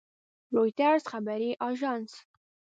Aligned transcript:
رویټرز 0.55 1.03
خبري 1.11 1.49
اژانس 1.67 2.11